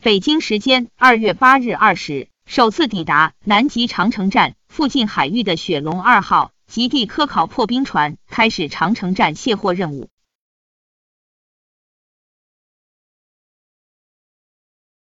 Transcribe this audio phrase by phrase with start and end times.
[0.00, 10.08] 北京时间二月八日二时，首次抵达南极长城站附近海域的雪龙二号极地科考破冰船开始长城站卸货任务。